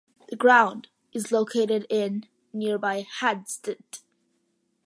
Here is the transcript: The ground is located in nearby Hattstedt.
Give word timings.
The 0.29 0.35
ground 0.35 0.87
is 1.13 1.31
located 1.31 1.85
in 1.87 2.25
nearby 2.51 3.05
Hattstedt. 3.19 4.01